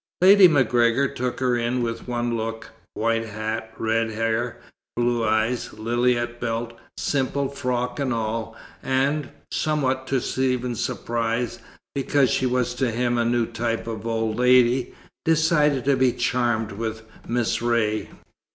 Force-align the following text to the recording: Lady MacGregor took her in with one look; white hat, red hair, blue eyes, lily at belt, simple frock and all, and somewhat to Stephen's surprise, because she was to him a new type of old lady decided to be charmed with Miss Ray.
Lady 0.19 0.47
MacGregor 0.47 1.07
took 1.09 1.39
her 1.41 1.55
in 1.55 1.83
with 1.83 2.07
one 2.07 2.35
look; 2.35 2.71
white 2.95 3.25
hat, 3.27 3.71
red 3.77 4.09
hair, 4.09 4.57
blue 4.95 5.23
eyes, 5.23 5.73
lily 5.73 6.17
at 6.17 6.39
belt, 6.39 6.73
simple 6.97 7.47
frock 7.47 7.99
and 7.99 8.11
all, 8.11 8.57
and 8.81 9.29
somewhat 9.51 10.07
to 10.07 10.19
Stephen's 10.19 10.83
surprise, 10.83 11.59
because 11.93 12.31
she 12.31 12.47
was 12.47 12.73
to 12.73 12.89
him 12.89 13.15
a 13.19 13.23
new 13.23 13.45
type 13.45 13.85
of 13.85 14.07
old 14.07 14.37
lady 14.39 14.95
decided 15.23 15.85
to 15.85 15.95
be 15.95 16.11
charmed 16.11 16.71
with 16.71 17.03
Miss 17.27 17.61
Ray. 17.61 18.09